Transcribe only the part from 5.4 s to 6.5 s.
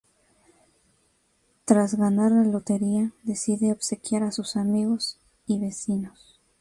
y vecinos.